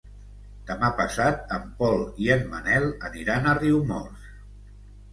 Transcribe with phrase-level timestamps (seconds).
[0.69, 4.29] Demà passat en Pol i en Manel aniran a Riumors.